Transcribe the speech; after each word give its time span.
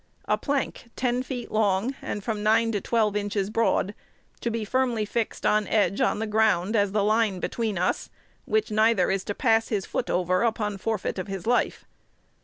A 0.25 0.35
plank 0.35 0.89
ten 0.95 1.21
feet 1.21 1.51
long, 1.51 1.93
and 2.01 2.23
from 2.23 2.41
nine 2.41 2.71
to 2.71 2.81
twelve 2.81 3.15
inches 3.15 3.51
broad, 3.51 3.93
to 4.39 4.49
be 4.49 4.65
firmly 4.65 5.05
fixed 5.05 5.45
on 5.45 5.67
edge 5.67 6.01
on 6.01 6.17
the 6.17 6.25
ground 6.25 6.75
as 6.75 6.91
the 6.91 7.03
line 7.03 7.39
between 7.39 7.77
us, 7.77 8.09
which 8.45 8.71
neither 8.71 9.11
is 9.11 9.23
to 9.25 9.35
pass 9.35 9.67
his 9.67 9.85
foot 9.85 10.09
over 10.09 10.41
upon 10.41 10.79
forfeit 10.79 11.19
of 11.19 11.27
his 11.27 11.45
life. 11.45 11.85